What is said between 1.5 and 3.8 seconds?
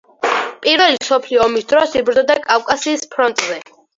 დროს იბრძოდა კავკასიის ფრონტზე.